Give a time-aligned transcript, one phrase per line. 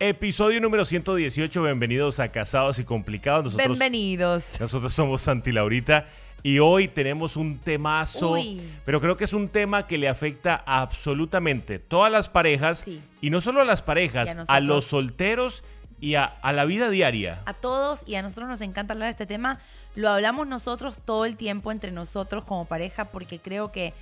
[0.00, 3.46] Episodio número 118, bienvenidos a Casados y Complicados.
[3.46, 4.60] Nosotros, Bienvenidos.
[4.60, 6.06] Nosotros somos Santi Laurita
[6.44, 8.36] y hoy tenemos un temazo,
[8.84, 12.84] pero creo que es un tema que le afecta a absolutamente todas las parejas
[13.20, 15.64] y no solo a las parejas, a, los solteros
[16.00, 17.42] y a, a, la vida diaria.
[17.46, 19.58] A todos y a nosotros nos encanta hablar de este tema.
[19.96, 23.94] Lo hablamos nosotros todo el tiempo entre nosotros como pareja porque creo que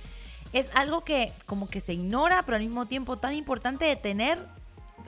[0.53, 4.37] es algo que como que se ignora, pero al mismo tiempo tan importante de tener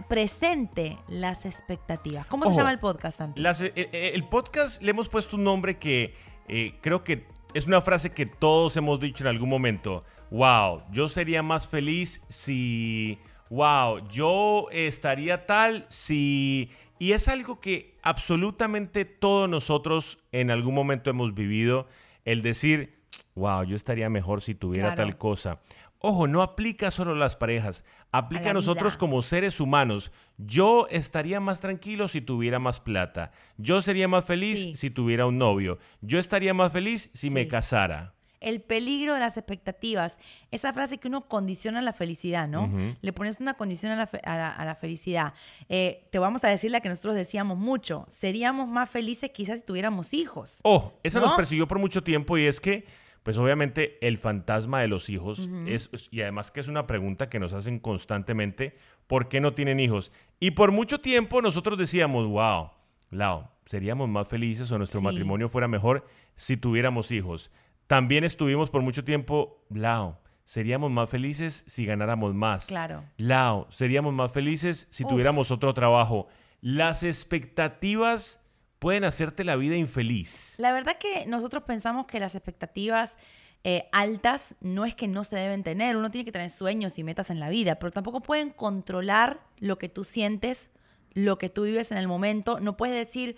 [0.07, 2.25] presente las expectativas.
[2.27, 3.41] ¿Cómo se llama el podcast, Santi?
[3.41, 6.13] Eh, eh, el, podcast le hemos puesto un nombre que
[6.47, 10.03] eh, creo que es una frase que todos hemos dicho en algún momento.
[10.31, 13.19] Wow, yo sería más feliz si...
[13.49, 16.69] Wow, yo estaría tal si...
[16.99, 21.87] Y es algo que absolutamente todos nosotros en algún momento hemos vivido.
[22.25, 22.99] El decir,
[23.35, 25.61] wow, yo estaría mejor si tuviera tal cosa.
[25.99, 30.11] Ojo, no aplica solo a las parejas, aplica a, nosotros como seres humanos.
[30.37, 33.31] Yo estaría más tranquilo si tuviera más plata.
[33.57, 35.79] Yo sería más feliz si tuviera un novio.
[36.01, 38.13] Yo estaría más feliz si me casara.
[38.39, 40.17] El peligro de las expectativas.
[40.49, 42.69] Esa frase que uno condiciona la felicidad, ¿no?
[43.01, 45.33] Le pones una condición a la, felicidad.
[45.67, 48.05] Eh, te vamos a decir la que nosotros decíamos mucho.
[48.09, 50.61] Seríamos más felices quizás si tuviéramos hijos.
[50.63, 52.85] Oh, esa nos persiguió por mucho tiempo y es que
[53.23, 57.39] pues obviamente el fantasma de los hijos es, y además que es una pregunta que
[57.39, 58.75] nos hacen constantemente,
[59.07, 60.11] ¿por qué no tienen hijos?
[60.39, 62.71] Y por mucho tiempo nosotros decíamos, wow,
[63.11, 66.05] Lao, seríamos más felices o nuestro matrimonio fuera mejor
[66.35, 67.51] si tuviéramos hijos.
[67.87, 72.67] También estuvimos por mucho tiempo, Lao, seríamos más felices si ganáramos más.
[72.67, 73.03] Claro.
[73.17, 76.27] Lao, seríamos más felices si tuviéramos otro trabajo.
[76.61, 78.38] Las expectativas
[78.79, 80.55] pueden hacerte la vida infeliz.
[80.57, 83.17] La verdad que nosotros pensamos que las expectativas
[83.65, 87.03] eh, altas no es que no se deben tener, uno tiene que tener sueños y
[87.03, 90.69] metas en la vida, pero tampoco pueden controlar lo que tú sientes,
[91.13, 92.61] lo que tú vives en el momento.
[92.61, 93.35] No puedes decir,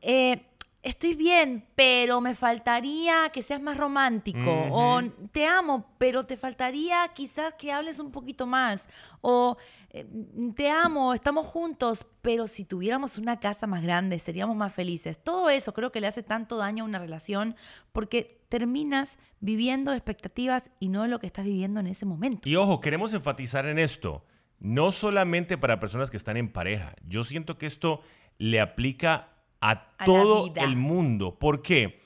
[0.00, 0.47] eh,
[0.82, 4.68] estoy bien, pero me faltaría que seas más romántico.
[4.70, 5.02] O
[5.32, 8.88] te amo, pero te faltaría quizás que hables un poquito más.
[9.20, 9.56] O
[9.90, 10.06] eh,
[10.54, 15.18] te amo, estamos juntos, pero si tuviéramos una casa más grande, seríamos más felices.
[15.22, 17.56] Todo eso creo que le hace tanto daño a una relación
[17.92, 22.48] porque terminas viviendo expectativas y no lo que estás viviendo en ese momento.
[22.48, 24.24] Y ojo, queremos enfatizar en esto.
[24.60, 26.94] No solamente para personas que están en pareja.
[27.06, 28.02] Yo siento que esto
[28.38, 31.38] le aplica a, todo el mundo.
[31.38, 32.02] ¿Por qué?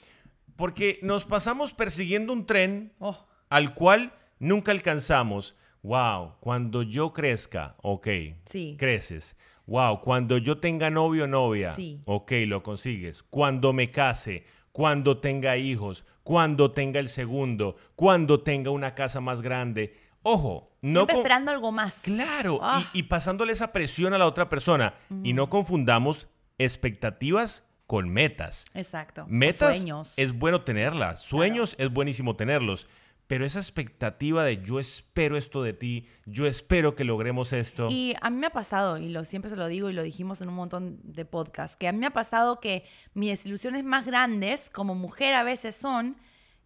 [0.56, 3.26] Porque nos pasamos persiguiendo un tren oh.
[3.48, 5.56] al cual nunca alcanzamos.
[5.82, 8.08] Wow, cuando yo crezca, ok,
[8.46, 8.76] sí.
[8.78, 9.36] creces.
[9.66, 12.00] Wow, cuando yo tenga novio o novia, sí.
[12.04, 13.22] ok, lo consigues.
[13.22, 19.42] Cuando me case, cuando tenga hijos, cuando tenga el segundo, cuando tenga una casa más
[19.42, 19.96] grande.
[20.22, 22.00] Ojo, no esperando algo más.
[22.02, 22.90] Claro, y, ah.
[22.92, 24.94] y, pasándole esa presión a la otra persona.
[25.24, 26.28] Y no confundamos
[26.64, 28.64] expectativas con metas.
[28.74, 29.26] Exacto.
[29.28, 30.14] Metas sueños.
[30.16, 32.88] es bueno tenerlas, sueños es buenísimo tenerlos,
[33.26, 37.88] pero esa expectativa de yo espero esto de ti, yo espero que logremos esto.
[37.90, 40.40] Y a mí me ha pasado, y lo, siempre se lo digo y lo dijimos
[40.40, 42.84] en un montón de podcasts, que a mí me ha pasado que
[43.14, 46.16] mis desilusiones más grandes, como mujer a veces son,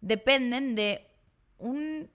[0.01, 1.07] dependen de
[1.57, 2.09] un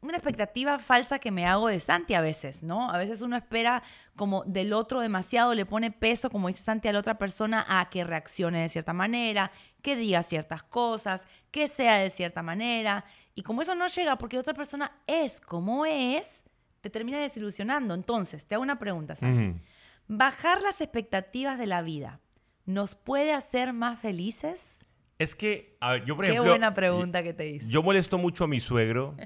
[0.00, 2.90] una expectativa falsa que me hago de Santi a veces, ¿no?
[2.90, 3.82] A veces uno espera
[4.16, 7.88] como del otro demasiado, le pone peso, como dice Santi, a la otra persona a
[7.90, 9.50] que reaccione de cierta manera,
[9.82, 13.04] que diga ciertas cosas, que sea de cierta manera.
[13.34, 16.42] Y como eso no llega porque la otra persona es como es,
[16.80, 17.94] te termina desilusionando.
[17.94, 19.60] Entonces, te hago una pregunta, Santi.
[20.06, 22.20] ¿Bajar las expectativas de la vida
[22.64, 24.78] nos puede hacer más felices?
[25.18, 26.44] Es que, a ver, yo por ejemplo...
[26.44, 27.68] Qué buena pregunta que te hice.
[27.68, 29.16] Yo molesto mucho a mi suegro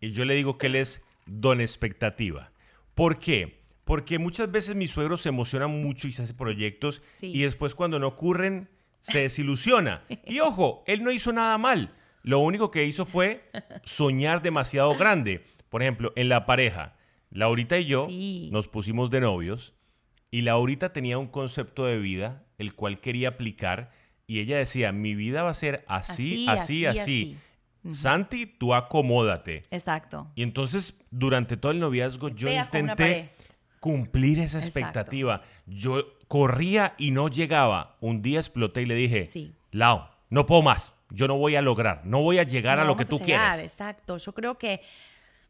[0.00, 2.52] y yo le digo que él es don expectativa.
[2.94, 3.60] ¿Por qué?
[3.84, 7.98] Porque muchas veces mi suegro se emociona mucho y se hace proyectos y después cuando
[7.98, 8.68] no ocurren
[9.00, 10.04] se desilusiona.
[10.26, 11.94] Y ojo, él no hizo nada mal.
[12.22, 13.50] Lo único que hizo fue
[13.84, 15.44] soñar demasiado grande.
[15.68, 16.96] Por ejemplo, en la pareja,
[17.30, 18.08] Laurita y yo
[18.50, 19.74] nos pusimos de novios
[20.30, 23.90] y Laurita tenía un concepto de vida el cual quería aplicar
[24.26, 26.86] y ella decía, mi vida va a ser así, así.
[26.86, 27.36] así.
[27.92, 29.62] Santi, tú acomódate.
[29.70, 30.30] Exacto.
[30.34, 33.32] Y entonces, durante todo el noviazgo, yo intenté
[33.80, 35.42] cumplir esa expectativa.
[35.66, 37.96] Yo corría y no llegaba.
[38.00, 39.54] Un día exploté y le dije, sí.
[39.72, 40.94] Lao, no puedo más.
[41.10, 43.64] Yo no voy a lograr, no voy a llegar a lo que tú quieres.
[43.64, 44.16] Exacto.
[44.18, 44.80] Yo creo que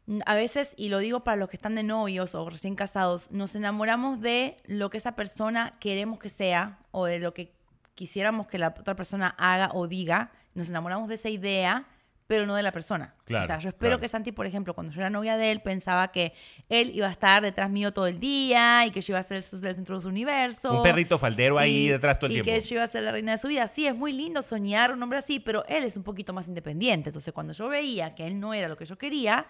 [0.07, 3.29] mm, a veces, y lo digo para los que están de novios o recién casados,
[3.29, 7.53] nos enamoramos de lo que esa persona queremos que sea o de lo que
[7.93, 10.31] quisiéramos que la otra persona haga o diga.
[10.55, 11.85] Nos enamoramos de esa idea
[12.31, 13.13] pero no de la persona.
[13.25, 13.99] Claro, o sea, yo espero claro.
[13.99, 16.31] que Santi, por ejemplo, cuando yo era novia de él, pensaba que
[16.69, 19.35] él iba a estar detrás mío todo el día y que yo iba a ser
[19.35, 20.77] el, centro de su universo.
[20.77, 22.49] Un perrito faldero ahí Y- detrás todo el y tiempo.
[22.49, 23.67] que yo iba a ser la reina de su vida.
[23.67, 27.09] Sí, es muy lindo soñar un hombre así, pero él es un poquito más independiente.
[27.09, 29.45] Entonces, cuando yo veía que él no era lo que yo quería,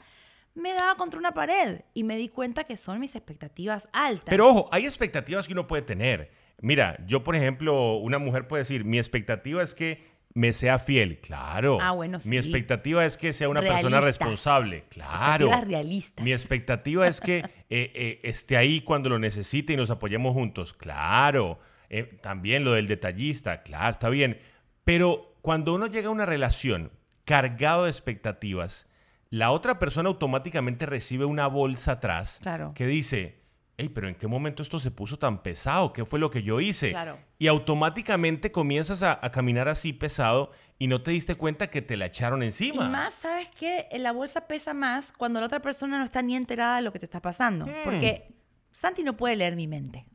[0.56, 4.26] me daba contra una pared y me di cuenta que son mis expectativas altas.
[4.26, 6.32] Pero ojo, hay expectativas que uno puede tener.
[6.62, 11.20] Mira, yo por ejemplo, una mujer puede decir, mi expectativa es que me sea fiel.
[11.20, 11.78] Claro.
[11.82, 12.38] Ah, bueno, Mi sí.
[12.38, 14.86] expectativa es que sea una persona responsable.
[14.90, 15.50] Claro.
[15.66, 16.24] Realistas.
[16.24, 20.74] Mi expectativa es que eh, eh, esté ahí cuando lo necesite y nos apoyemos juntos.
[20.74, 21.60] Claro.
[21.90, 23.64] Eh, también lo del detallista.
[23.64, 24.40] Claro, está bien.
[24.84, 26.92] Pero cuando uno llega a una relación
[27.26, 28.88] cargado de expectativas,
[29.30, 32.74] la otra persona automáticamente recibe una bolsa atrás Claro.
[32.76, 33.41] que dice,
[33.78, 35.94] hey, pero ¿en qué momento esto se puso tan pesado?
[35.94, 36.92] ¿Qué fue lo que yo hice?
[36.92, 37.18] Claro.
[37.40, 41.98] Y automáticamente comienzas a, a caminar así pesado y no te diste cuenta que te
[41.98, 42.90] la echaron Y encima.
[42.90, 43.88] más, ¿sabes qué?
[44.00, 47.00] La bolsa pesa más cuando la otra persona no está ni enterada de lo que
[47.00, 47.66] te está pasando.
[47.66, 47.84] Hmm.
[47.84, 48.34] Porque
[48.72, 50.06] Santi no puede leer mi mente.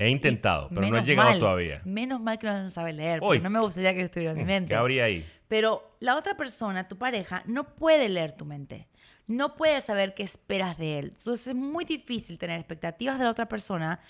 [0.00, 1.82] He intentado, Y pero no he llegado mal, todavía.
[1.84, 4.68] Menos mal que no sabe leer, porque no me gustaría que estuviera en mi mente.
[4.68, 5.26] ¿Qué habría ahí?
[5.48, 8.86] Pero la otra persona, tu pareja, no puede leer tu mente.
[9.28, 11.12] No puede saber qué esperas de él.
[11.16, 14.00] Entonces es muy difícil tener expectativas de la otra persona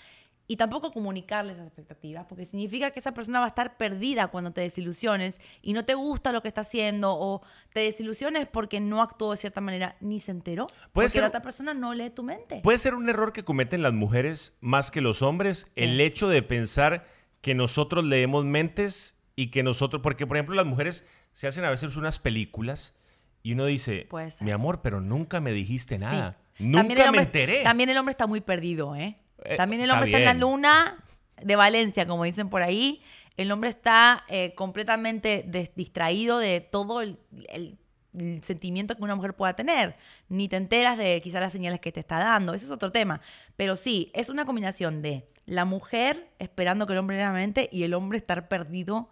[0.47, 4.51] y tampoco comunicarle esas expectativas, porque significa que esa persona va a estar perdida cuando
[4.51, 9.03] te desilusiones y no te gusta lo que está haciendo o te desilusiones porque no
[9.03, 10.65] actuó de cierta manera ni se enteró.
[10.65, 12.61] Puede porque ser- la otra persona no lee tu mente.
[12.63, 16.41] Puede ser un error que cometen las mujeres más que los hombres, el hecho de
[16.41, 17.05] pensar
[17.41, 21.69] que nosotros leemos mentes y que nosotros, porque por ejemplo las mujeres se hacen a
[21.69, 22.95] veces unas películas
[23.43, 24.07] y uno dice,
[24.41, 26.63] mi amor, pero nunca me dijiste nada, Sí.
[26.65, 27.63] nunca También me enteré.
[27.63, 29.17] También el hombre está muy perdido, ¿eh?
[29.45, 31.03] Eh, También el hombre está, en la luna
[31.41, 33.01] de Valencia, como dicen por ahí.
[33.37, 37.77] El hombre está eh, completamente des- distraído de todo el, el-
[38.17, 39.95] el sentimiento que una mujer pueda tener.
[40.27, 42.53] Ni te enteras de quizás las señales que te está dando.
[42.55, 43.21] Eso es otro tema.
[43.55, 47.83] Pero sí, es una combinación de la mujer esperando que el hombre la mente y
[47.83, 49.09] el hombre estar perdido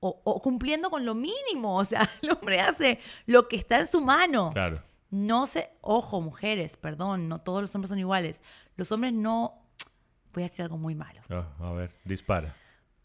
[0.00, 1.76] o, o cumpliendo con lo mínimo.
[1.78, 4.50] O sea, el hombre hace lo que está en su mano.
[4.52, 4.82] Claro.
[5.10, 8.40] No se, ojo, mujeres, perdón, no todos los hombres son iguales.
[8.76, 9.62] Los hombres no,
[10.32, 11.20] voy a decir algo muy malo.
[11.30, 12.54] Ah, a ver, dispara.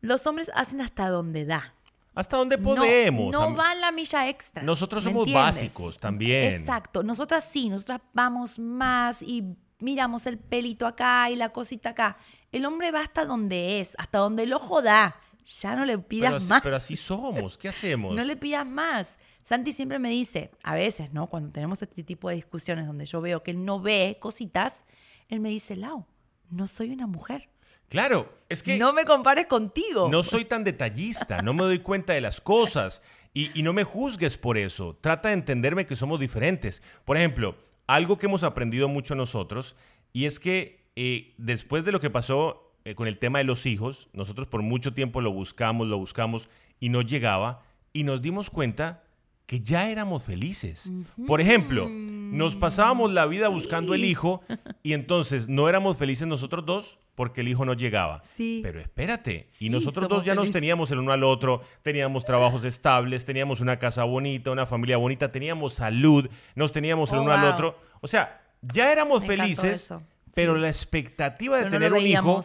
[0.01, 1.73] Los hombres hacen hasta donde da.
[2.13, 3.31] ¿Hasta dónde No- podemos?
[3.31, 4.63] No, Am- van la milla extra.
[4.63, 5.55] Nosotros ¿me somos entiendes?
[5.55, 6.43] básicos también.
[6.53, 7.03] Exacto.
[7.03, 12.17] Nosotras sí, nosotras vamos más y miramos el pelito acá y la cosita acá.
[12.53, 15.17] El hombre va hasta donde es, hasta donde el ojo da.
[15.45, 16.61] Ya no le pidas pero, así, más.
[16.61, 18.15] pero así somos, ¿qué hacemos?
[18.15, 19.17] No le pidas más.
[19.43, 21.27] Santi siempre me dice, a veces, ¿no?
[21.27, 24.83] Cuando tenemos este tipo de discusiones donde yo veo que él no ve cositas,
[25.29, 26.05] él me dice, Lau,
[26.49, 27.49] no soy una mujer.
[27.89, 30.09] Claro, es que No me compares contigo.
[30.09, 33.03] No soy tan detallista, no me doy cuenta de las cosas
[33.33, 34.97] y, y no me juzgues por eso.
[34.99, 36.81] Trata de entenderme que somos diferentes.
[37.05, 37.55] Por ejemplo,
[37.85, 39.75] algo que hemos aprendido mucho nosotros
[40.11, 43.65] y es que eh, después de lo que pasó eh, con el tema de los
[43.65, 46.49] hijos, nosotros por mucho tiempo lo buscamos, lo buscamos
[46.79, 49.03] y no llegaba y nos dimos cuenta
[49.45, 50.91] que ya éramos felices.
[51.27, 54.41] Por ejemplo, nos pasábamos la vida buscando el hijo
[54.83, 58.21] y entonces no éramos felices nosotros dos porque el hijo no llegaba.
[58.33, 58.59] Sí.
[58.63, 63.25] Pero espérate, y nosotros dos ya nos teníamos el uno al otro, teníamos trabajos estables,
[63.25, 67.45] teníamos una casa bonita, una familia bonita, teníamos salud, nos teníamos el Oh, uno al
[67.45, 67.79] otro.
[68.01, 69.93] O sea, ya éramos Me felices,
[70.33, 72.43] pero la expectativa de Pero tener un hijo.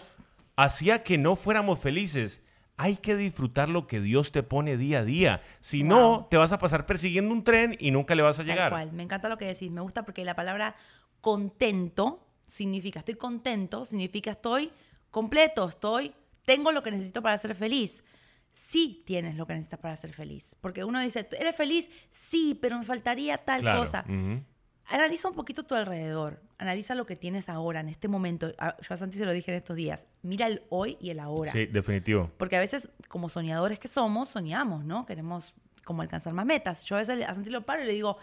[0.63, 2.43] Hacía que no fuéramos felices.
[2.77, 5.43] Hay que disfrutar lo que Dios te pone día a día.
[5.61, 5.89] Si Wow.
[5.89, 8.71] no, te vas a pasar persiguiendo un tren y nunca le vas a Tal llegar.
[8.71, 8.93] cual.
[8.93, 9.71] Me encanta lo que decís.
[9.71, 10.75] Me gusta porque la palabra
[11.21, 14.73] contento significa estoy contento, significa estoy
[15.11, 16.13] completo, estoy,
[16.45, 18.03] tengo lo que necesito para ser feliz.
[18.53, 20.57] Sí tienes lo que necesitas para ser feliz.
[20.61, 21.89] Porque uno dice, ¿eres feliz?
[22.11, 23.81] Sí, pero me faltaría tal Claro.
[23.81, 24.05] cosa.
[24.91, 26.43] Analiza un poquito tu alrededor.
[26.59, 28.53] Analiza lo que tienes ahora, en este momento.
[28.59, 30.09] Ah, Yo a Santi se lo dije en estos días.
[30.23, 31.53] Mira el hoy y el ahora.
[31.53, 32.31] Sí, definitivo.
[32.37, 35.07] Porque a veces, como soñadores que somos, soñamos, ¿no?
[35.07, 35.55] Queremos
[35.85, 36.85] como alcanzar más metas.
[36.85, 38.19] Yo a veces a Santi lo paro y le digo,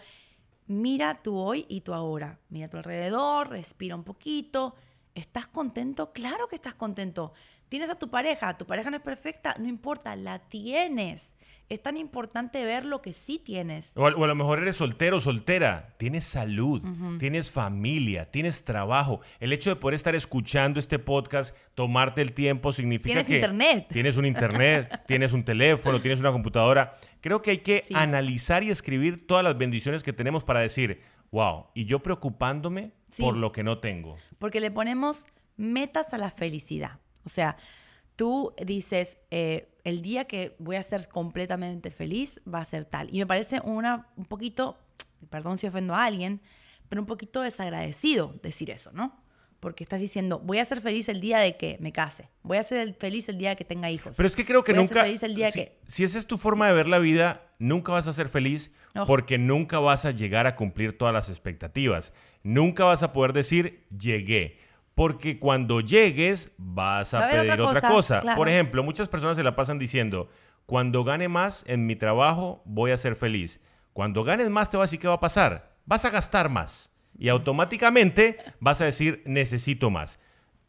[0.66, 2.38] mira tu hoy y tu ahora.
[2.50, 4.74] Mira tu alrededor, respira un poquito.
[5.14, 6.12] ¿Estás contento?
[6.12, 7.32] Claro que estás contento.
[7.70, 11.34] Tienes a tu pareja, tu pareja no es perfecta, no importa, la tienes.
[11.68, 13.90] Es tan importante ver lo que sí tienes.
[13.94, 15.94] O a, o a lo mejor eres soltero o soltera.
[15.98, 16.82] Tienes salud,
[17.18, 19.20] tienes familia, tienes trabajo.
[19.38, 23.86] El hecho de poder estar escuchando este podcast, tomarte el tiempo, significa Tienes que internet.
[23.90, 26.96] tienes un internet, tienes un teléfono, tienes una computadora.
[27.20, 27.92] Creo que hay que Sí.
[27.94, 33.22] analizar y escribir todas las bendiciones que tenemos para decir, wow, y yo preocupándome Sí.
[33.22, 34.16] por lo que no tengo.
[34.38, 35.24] Porque le ponemos
[35.58, 36.98] metas a la felicidad.
[37.24, 37.56] O sea,
[38.16, 43.08] tú dices, eh, el día que voy a ser completamente feliz va a ser tal.
[43.12, 44.78] Y me parece una, un poquito,
[45.30, 46.40] perdón si ofendo a alguien,
[46.88, 49.20] pero un poquito desagradecido decir eso, ¿no?
[49.60, 52.62] Porque estás diciendo, voy a ser feliz el día de que me case, voy a
[52.62, 54.16] ser feliz el día de que tenga hijos.
[54.16, 55.00] Pero es que creo que voy nunca...
[55.00, 55.78] A ser feliz el día si, que...
[55.86, 58.72] si esa es tu forma de ver la vida, nunca vas a ser feliz
[59.06, 62.12] porque nunca vas a llegar a cumplir todas las expectativas.
[62.42, 64.58] Nunca vas a poder decir, llegué.
[64.98, 68.36] Porque cuando llegues, vas a, Va a haber pedir otra otra cosa, claro.
[68.36, 70.28] Por ejemplo, muchas personas se la pasan diciendo,
[70.66, 73.60] cuando gane más en mi trabajo, voy a ser feliz.
[73.92, 75.76] Cuando ganes más, te va a decir qué va a pasar.
[75.86, 76.92] Vas a gastar más.
[77.16, 80.18] Y automáticamente vas a decir, necesito más.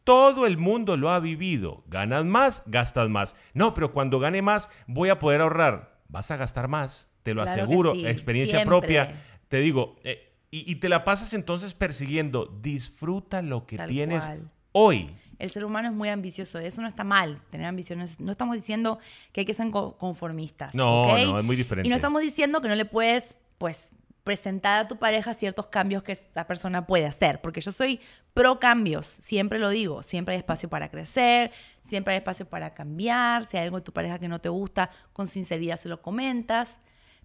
[0.04, 1.84] Todo el mundo lo ha vivido.
[1.88, 3.36] Ganas más, gastas más.
[3.52, 5.98] No, pero cuando gane más, voy a poder ahorrar.
[6.08, 7.94] Vas a gastar más, te lo Claro aseguro.
[7.94, 8.78] sí, Experiencia siempre.
[8.78, 9.22] propia.
[9.48, 12.46] Te digo, eh, y, y te la pasas entonces persiguiendo.
[12.62, 14.50] Disfruta lo que Tal tienes cual.
[14.72, 15.16] hoy.
[15.38, 18.20] El ser humano es muy ambicioso, eso no está mal, tener ambiciones.
[18.20, 18.98] No estamos diciendo
[19.32, 20.74] que hay que ser co- conformistas.
[20.74, 21.18] No, ¿ok?
[21.24, 21.88] no, es muy diferente.
[21.88, 23.92] Y no estamos diciendo que no le puedes, pues,
[24.22, 28.00] presentar a tu pareja ciertos cambios que esta persona puede hacer, porque yo soy
[28.34, 31.52] pro cambios, siempre lo digo, siempre hay espacio para crecer,
[31.82, 34.90] siempre hay espacio para cambiar, si hay algo de tu pareja que no te gusta,
[35.14, 36.76] con sinceridad se lo comentas,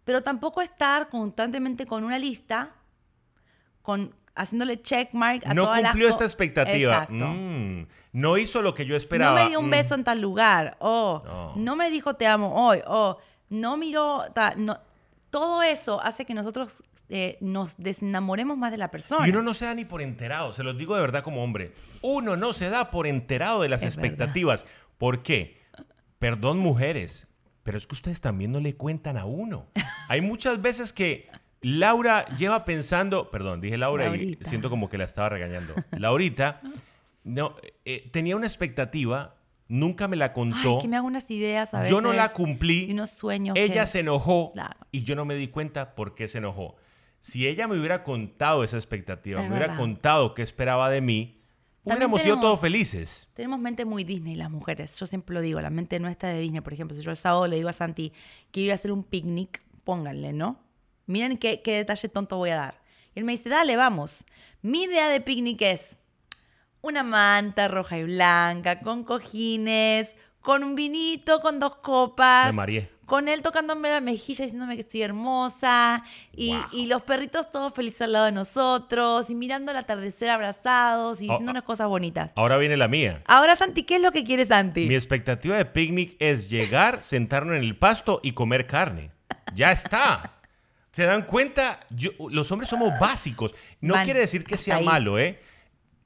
[0.05, 2.73] pero tampoco estar constantemente con una lista,
[3.85, 6.93] con haciéndole checkmark a No todas cumplió esta expectativa.
[6.93, 7.13] Exacto.
[7.13, 9.37] Mm, no hizo lo que yo esperaba.
[9.37, 9.71] No me dio un Mm.
[9.71, 10.75] beso en tal lugar.
[10.79, 11.53] O No.
[11.55, 11.75] no.
[11.75, 12.81] me dijo te amo hoy.
[12.87, 13.17] O
[13.49, 14.23] no miró.
[14.33, 14.79] ta- no.
[15.29, 16.75] Todo eso hace que nosotros
[17.09, 19.27] eh, nos desenamoremos más de la persona.
[19.27, 21.71] Y uno no se da ni por enterado, se los digo de verdad como hombre.
[22.01, 24.65] Uno no se da por enterado de las Es expectativas.
[24.97, 25.61] ¿Por qué?
[26.17, 27.27] Perdón, mujeres,
[27.61, 29.67] pero es que ustedes también no le cuentan a uno.
[30.07, 31.29] Hay muchas veces que
[31.67, 34.43] Laura lleva pensando, perdón, dije Laura Laurita.
[34.45, 35.73] y siento como que la estaba regañando.
[35.97, 36.61] Laurita,
[37.23, 37.55] no,
[37.85, 39.35] eh, tenía una expectativa,
[39.67, 40.75] nunca me la contó.
[40.75, 41.89] Ay, que me hago unas ideas a veces.
[41.91, 42.85] Yo no la cumplí.
[42.87, 43.55] Y unos sueños.
[43.57, 44.75] Ella que- se enojó Claro.
[44.91, 46.75] y yo no me di cuenta por qué se enojó.
[47.21, 51.41] Si ella me hubiera contado esa expectativa, Es me hubiera contado qué esperaba de mí,
[51.83, 53.27] También hubiéramos sido tenemos- todos felices.
[53.33, 54.99] Tenemos mente muy Disney las mujeres.
[54.99, 56.61] Yo siempre lo digo, la mente nuestra de Disney.
[56.61, 58.13] Por ejemplo, si yo el sábado le digo a Santi,
[58.51, 60.59] quiero ir a hacer un picnic, pónganle, ¿no?
[61.07, 62.81] Miren qué, qué detalle tonto voy a dar.
[63.13, 64.23] Y él me dice, dale, vamos.
[64.61, 65.97] Mi idea de picnic es
[66.81, 72.47] una manta roja y blanca, con cojines, con un vinito, con dos copas.
[72.47, 72.91] Me mareé.
[73.05, 76.03] Con él tocándome la mejilla diciéndome que estoy hermosa.
[76.31, 76.65] Y, Wow.
[76.71, 79.29] y los perritos todos felices al lado de nosotros.
[79.29, 82.31] Y mirando el atardecer abrazados y Oh, diciéndonos cosas bonitas.
[82.35, 83.21] Ahora viene la mía.
[83.27, 84.87] Ahora, Santi, ¿qué es lo que quiere Santi?
[84.87, 89.11] Mi expectativa de picnic es llegar, sentarnos en el pasto y comer carne.
[89.53, 90.34] Ya está.
[90.95, 91.81] ¿Se dan cuenta?
[91.89, 93.53] Yo- los hombres somos básicos.
[93.81, 94.85] No Van quiere decir que sea ahí.
[94.85, 95.41] malo, ¿eh?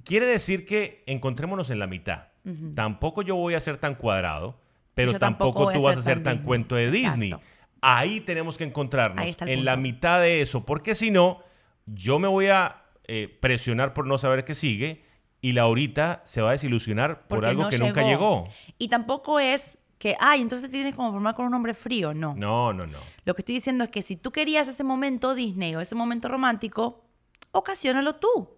[0.04, 2.30] Quiere decir que encontrémonos en la mitad.
[2.74, 4.60] Tampoco yo voy a ser tan cuadrado,
[4.96, 7.30] pero yo tampoco tú vas a ser tan cuento de Disney.
[7.34, 7.48] Exacto.
[7.82, 9.64] Ahí tenemos que encontrarnos, en punto.
[9.64, 11.44] la mitad de eso, porque si no,
[11.86, 15.04] yo me voy a eh, presionar por no saber qué sigue
[15.40, 18.50] y Laurita se va a desilusionar por Porque algo no que nunca llegó.
[18.80, 22.14] Y tampoco es que, ay, entonces te tienes que conformar con un hombre frío.
[22.16, 22.34] No.
[22.36, 22.98] No, no, no.
[23.26, 26.28] Lo que estoy diciendo es que si tú querías ese momento Disney o ese momento
[26.30, 27.06] romántico,
[27.52, 28.50] ocasionalo tú.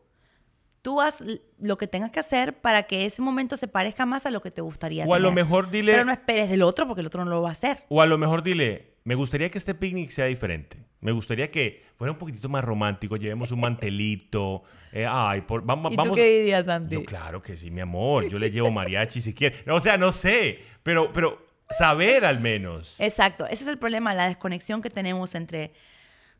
[0.81, 1.24] Tú haz
[1.60, 4.50] lo que tengas que hacer para que ese momento se parezca más a lo que
[4.50, 7.24] te gustaría O a lo mejor dile- Pero no esperes del otro porque el otro
[7.24, 7.86] no lo va a hacer.
[7.89, 10.83] O a lo mejor dile, me gustaría que este picnic sea diferente.
[11.01, 14.63] Me gustaría que fuera un poquitito más romántico, llevemos un mantelito.
[14.91, 16.12] eh, ay, por, vamos, ¿Y vamos.
[16.12, 16.93] tú qué dirías, Santi?
[16.96, 18.29] Yo, claro que sí, mi amor.
[18.29, 19.58] Yo le llevo mariachi si quiere.
[19.65, 20.60] No, o sea, no sé.
[20.84, 22.96] Pero, pero saber al menos.
[23.00, 25.72] Exacto, ese es el problema, la desconexión que tenemos entre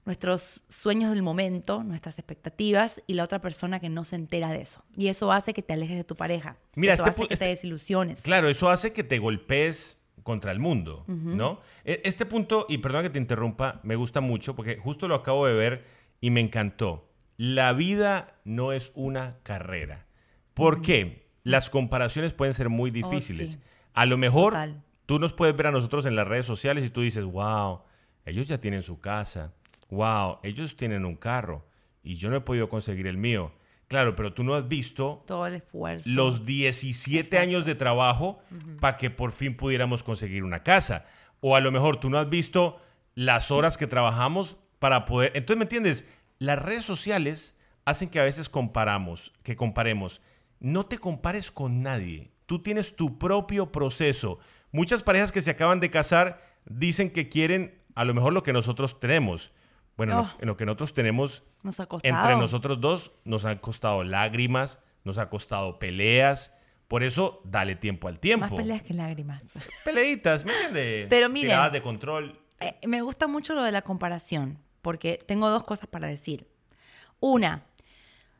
[0.06, 4.62] nuestros sueños del momento, nuestras expectativas y la otra persona que no se entera de
[4.62, 4.84] eso.
[4.98, 6.58] Y eso hace que te alejes de tu pareja.
[6.76, 8.22] Mira, eso este hace que este- te desilusiones.
[8.22, 11.60] Claro, eso hace que te golpees contra el mundo, ¿no?
[11.84, 15.46] E- Este punto, y perdón que te interrumpa, me gusta mucho porque justo lo acabo
[15.48, 15.86] de ver
[16.20, 17.08] y me encantó.
[17.38, 20.06] La vida no es una carrera.
[20.54, 21.28] ¿Por qué?
[21.44, 23.54] Las comparaciones pueden ser muy difíciles.
[23.54, 23.60] sí.
[23.94, 24.84] A lo mejor Total.
[25.06, 27.82] tú nos puedes ver a nosotros en las redes sociales y tú dices, wow,
[28.26, 29.54] ellos ya tienen su casa,
[29.90, 31.66] wow, ellos tienen un carro
[32.04, 33.52] y yo no he podido conseguir el mío.
[33.92, 36.10] Claro, pero tú no has visto Todo el esfuerzo.
[36.10, 37.44] los 17 Exacto.
[37.44, 38.40] años de trabajo
[38.80, 41.06] para que por fin pudiéramos conseguir una casa.
[41.42, 42.80] O a lo mejor tú no has visto
[43.16, 45.34] las horas que trabajamos para poder...
[45.36, 46.06] Entonces, ¿me entiendes?
[46.40, 50.22] Las redes sociales hacen que a veces comparamos, que comparemos.
[50.62, 52.32] No te compares con nadie.
[52.46, 54.40] Tú tienes tu propio proceso.
[54.72, 58.54] Muchas parejas que se acaban de casar dicen que quieren a lo mejor lo que
[58.54, 59.52] nosotros tenemos.
[60.02, 60.24] Bueno, Oh.
[60.24, 64.80] lo, en lo que nosotros tenemos Nos ha entre nosotros dos nos han costado lágrimas,
[65.04, 66.52] nos ha costado peleas,
[66.88, 68.48] Por eso, dale tiempo al tiempo.
[68.48, 69.42] Más peleas que lágrimas.
[69.86, 71.08] Peleitas, ¿me entiendes?
[71.10, 72.40] Pero miren- Tiradas de control.
[72.60, 76.48] Eh, me gusta mucho lo de la comparación, porque tengo dos cosas para decir.
[77.20, 77.64] Una,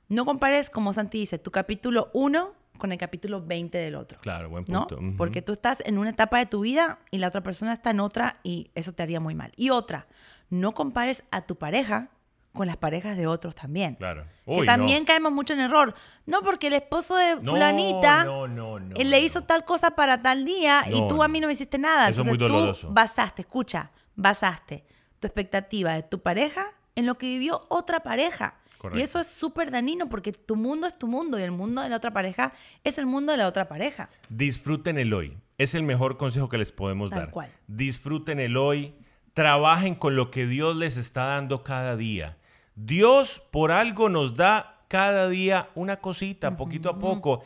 [0.10, 4.20] no compares, como Santi dice, tu capítulo 1 con el capítulo 20 del otro.
[4.22, 4.88] Claro, buen ¿no?
[4.88, 4.98] punto.
[5.04, 5.16] Ujú.
[5.16, 8.00] Porque tú estás en una etapa de tu vida y la otra persona está en
[8.00, 9.52] otra y eso te haría muy mal.
[9.56, 10.08] Y otra,
[10.52, 12.10] no compares a tu pareja
[12.54, 13.96] con las parejas de otros también.
[13.96, 14.26] Claro.
[14.46, 15.06] que Uy, también no.
[15.06, 15.96] caemos mucho en error.
[16.26, 18.46] No porque el esposo de No, fulanita no,
[18.78, 19.26] él le no.
[19.26, 22.10] hizo tal cosa para tal día y tú a mí no me hiciste nada.
[22.10, 22.88] Eso es muy doloroso.
[22.88, 24.84] tú basaste, escucha, basaste
[25.22, 26.66] tu expectativa de tu pareja
[26.96, 28.56] en lo que vivió otra pareja.
[28.78, 29.00] Correcto.
[29.00, 31.88] Y eso es súper dañino porque tu mundo es tu mundo y el mundo de
[31.90, 32.52] la otra pareja
[32.84, 34.10] es el mundo de la otra pareja.
[34.28, 35.38] Disfruten el hoy.
[35.58, 37.30] Es el mejor consejo que les podemos Tal dar.
[37.32, 37.52] cual.
[37.68, 38.96] Disfruten el hoy.
[39.34, 42.38] Trabajen con lo que Dios les está dando cada día.
[42.76, 47.46] Dios por algo nos da cada día una cosita, poquito a poco.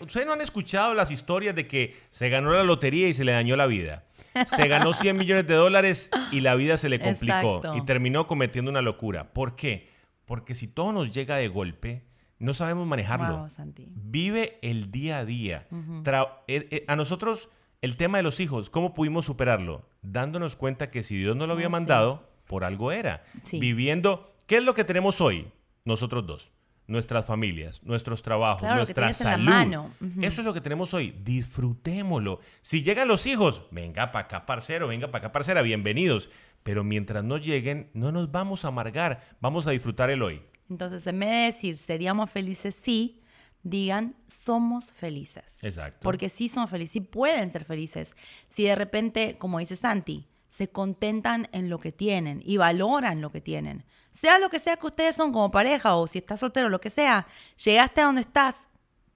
[0.00, 3.32] Ustedes no han escuchado las historias de que se ganó la lotería y se le
[3.32, 4.04] dañó la vida.
[4.46, 7.76] Se ganó 100 millones de dólares y la vida se le complicó Exacto.
[7.76, 9.32] y terminó cometiendo una locura.
[9.32, 9.90] ¿Por qué?
[10.24, 12.04] Porque si todo nos llega de golpe,
[12.38, 13.38] no sabemos manejarlo.
[13.38, 13.74] Wow.
[13.94, 15.66] Vive el día a día.
[15.70, 17.48] Eh, eh, a nosotros,
[17.84, 19.86] el tema de los hijos, ¿cómo pudimos superarlo?
[20.02, 21.72] Dándonos cuenta que si Dios no lo había Oh, sí.
[21.72, 23.24] mandado, por algo era.
[23.42, 23.60] Sí.
[23.60, 25.48] Viviendo, ¿qué es lo que tenemos hoy?
[25.84, 26.50] Nosotros dos.
[26.86, 29.44] Nuestras familias, nuestros trabajos, Claro, nuestra salud.
[29.48, 29.90] mano.
[30.00, 30.20] Ujú.
[30.22, 31.14] Eso es lo que tenemos hoy.
[31.24, 32.40] Disfrutémoslo.
[32.62, 36.28] Si llegan los hijos, venga para acá, parcero, venga para acá, parcera, bienvenidos.
[36.62, 40.42] Pero mientras no lleguen, no nos vamos a amargar, vamos a disfrutar el hoy.
[40.70, 43.18] Entonces, en vez de decir seríamos felices sí,
[43.64, 45.58] digan somos felices.
[45.62, 46.00] Exacto.
[46.02, 48.14] Porque sí somos felices, sí pueden ser felices.
[48.48, 53.32] Si de repente, como dice Santi, se contentan en lo que tienen y valoran lo
[53.32, 53.84] que tienen.
[54.12, 56.90] Sea lo que sea que ustedes son como pareja o si estás soltero, lo que
[56.90, 57.26] sea,
[57.64, 58.68] llegaste a donde estás,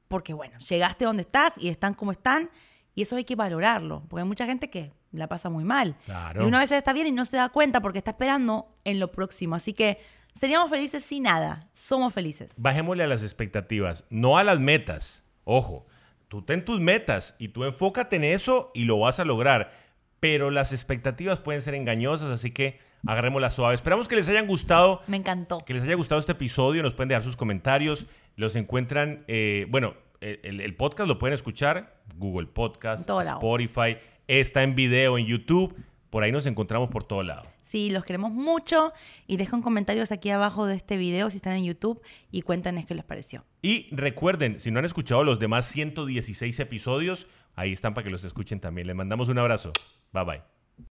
[0.09, 2.51] porque bueno, llegaste a donde estás y están como están
[2.97, 5.97] y eso hay que valorarlo, porque hay mucha gente que la pasa muy mal.
[6.05, 6.43] Claro.
[6.43, 9.13] Y una vez está bien y no se da cuenta porque está esperando en lo
[9.13, 9.55] próximo.
[9.55, 10.01] Así que
[10.39, 12.51] seríamos felices sin nada, somos felices.
[12.57, 15.25] Bajémosle a las expectativas, no a las metas.
[15.45, 15.87] Ojo,
[16.29, 19.73] tú ten tus metas y tú enfócate en eso y lo vas a lograr.
[20.21, 23.75] Pero las expectativas pueden ser engañosas, así que agarrémoslas suave.
[23.75, 25.65] Esperamos que les hayan gustado, Me encantó.
[25.65, 26.83] que les haya gustado este episodio.
[26.83, 28.07] Nos pueden dejar sus comentarios.
[28.35, 33.39] Los encuentran, eh, bueno, el, el podcast lo pueden escuchar, Google Podcast, lado.
[33.39, 35.77] Spotify, está en video en YouTube.
[36.11, 37.43] Por ahí nos encontramos por todo lado.
[37.69, 38.95] Sí, los queremos mucho
[39.27, 42.01] y dejen comentarios aquí abajo de este video si están en YouTube
[42.31, 43.45] y cuéntanos qué les pareció.
[43.61, 47.27] Y recuerden, si no han escuchado los demás 116 episodios,
[47.57, 48.87] ahí están para que los escuchen también.
[48.87, 49.73] Les mandamos un abrazo.
[50.15, 50.58] Bye bye.